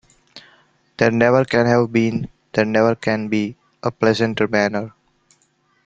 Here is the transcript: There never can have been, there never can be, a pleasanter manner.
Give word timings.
There 0.97 1.11
never 1.11 1.45
can 1.45 1.67
have 1.67 1.91
been, 1.91 2.27
there 2.53 2.65
never 2.65 2.95
can 2.95 3.27
be, 3.27 3.55
a 3.83 3.91
pleasanter 3.91 4.47
manner. 4.47 4.93